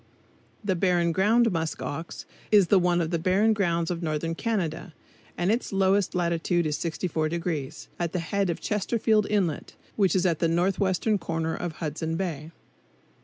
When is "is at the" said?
10.15-10.47